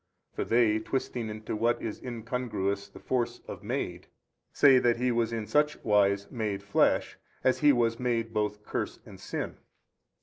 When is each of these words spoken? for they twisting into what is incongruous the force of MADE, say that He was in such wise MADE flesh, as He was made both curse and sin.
for 0.33 0.43
they 0.43 0.79
twisting 0.79 1.29
into 1.29 1.55
what 1.55 1.79
is 1.79 2.01
incongruous 2.03 2.89
the 2.89 2.97
force 2.99 3.39
of 3.47 3.61
MADE, 3.63 4.07
say 4.51 4.79
that 4.79 4.97
He 4.97 5.11
was 5.11 5.31
in 5.31 5.45
such 5.45 5.77
wise 5.83 6.25
MADE 6.31 6.63
flesh, 6.63 7.19
as 7.43 7.59
He 7.59 7.71
was 7.71 7.99
made 7.99 8.33
both 8.33 8.63
curse 8.63 8.97
and 9.05 9.19
sin. 9.19 9.57